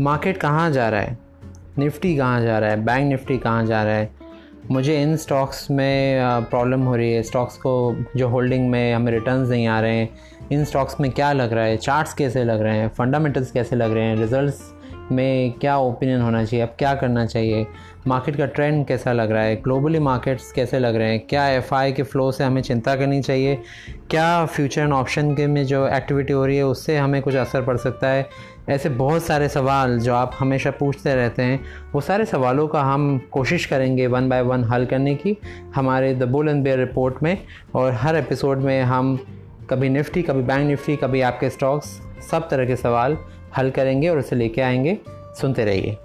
[0.00, 1.18] Market कहाँ जा रहा है?
[1.78, 2.84] निफ्टी कहाँ जा रहा है?
[2.84, 4.10] बैंक निफ्टी कहाँ जा रहा है?
[4.70, 9.50] मुझे इन स्टॉक्स में प्रॉब्लम हो रही है। स्टॉक्स को, जो होल्डिंग में हमें रिटर्न्स
[9.50, 10.08] नहीं आ रहे हैं,
[10.52, 11.76] इन स्टॉक्स में क्या लग रहा है?
[11.76, 12.88] चार्ट्स कैसे लग रहे हैं?
[12.88, 14.16] फंडामेंटल्स कैसे लग रहे हैं?
[14.16, 14.74] रिजल्ट्स
[15.12, 16.66] में क्या ओपिनियन होना चाहिए?
[16.66, 17.66] अब क्या करना चाहिए?
[18.06, 19.56] मार्केट का ट्रेंड कैसा लग रहा है?
[19.56, 21.20] ग्लोबली मार्केट्स कैसे लग रहे हैं?
[21.20, 23.58] क्या एफ़ के फ़्लो से हमें चिंता करनी चाहिए?
[24.10, 27.62] क्या फ्यूचर एंड ऑप्शन के में जो एक्टिविटी हो रही है, उससे हमें कुछ असर
[27.62, 28.28] पड़ सकता है?
[28.68, 31.60] ऐसे बहुत सारे सवाल जो आप हमेशा पूछते रहते हैं,
[31.94, 35.36] वो सारे सवालों का हम कोशिश करेंगे वन बाय वन हल करने की
[35.74, 37.38] हमारे the bull and bear report में
[37.74, 39.26] और हर एपिसोड में हम
[39.70, 42.00] कभी निफ्टी कभी बैंक निफ्टी कभी आपके स्टॉक्स
[42.30, 43.18] सब तरह के सवाल
[43.56, 44.98] हल करेंगे और उसे लेके आएँगे।
[45.40, 45.96] सुनते रहिए।